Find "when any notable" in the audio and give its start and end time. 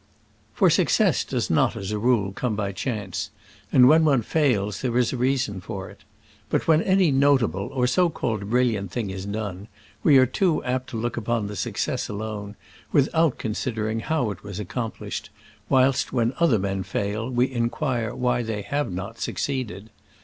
6.67-7.67